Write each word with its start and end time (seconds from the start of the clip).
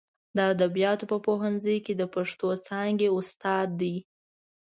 د 0.35 0.37
ادبیاتو 0.53 1.05
په 1.11 1.17
پوهنځي 1.25 1.77
کې 1.85 1.93
د 1.95 2.03
پښتو 2.15 2.47
څانګې 2.67 3.07
استاد 3.17 3.67
دی. 3.81 3.95